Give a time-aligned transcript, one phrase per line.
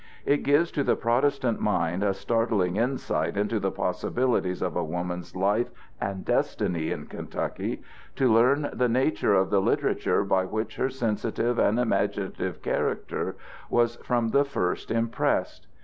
[0.25, 5.35] It gives to the Protestant mind a startling insight into the possibilities of a woman's
[5.35, 5.69] life
[6.01, 7.83] and destiny in Kentucky
[8.15, 13.35] to learn the nature of the literature by which her sensitive and imaginative character
[13.69, 15.67] was from the first impressed.